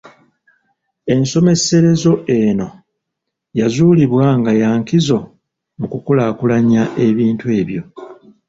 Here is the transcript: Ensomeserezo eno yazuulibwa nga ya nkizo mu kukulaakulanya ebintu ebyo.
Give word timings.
Ensomeserezo 1.13 2.13
eno 2.39 2.67
yazuulibwa 3.59 4.25
nga 4.39 4.51
ya 4.61 4.69
nkizo 4.79 5.19
mu 5.79 5.85
kukulaakulanya 5.91 6.83
ebintu 7.07 7.45
ebyo. 7.59 7.81